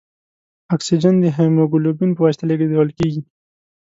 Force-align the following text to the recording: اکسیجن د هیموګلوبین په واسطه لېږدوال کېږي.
اکسیجن 0.75 1.15
د 1.21 1.25
هیموګلوبین 1.37 2.11
په 2.13 2.21
واسطه 2.25 2.43
لېږدوال 2.49 2.89
کېږي. 2.97 3.21